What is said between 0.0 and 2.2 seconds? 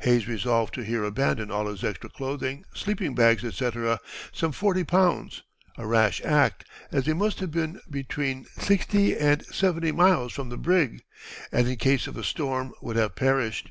Hayes resolved to here abandon all his extra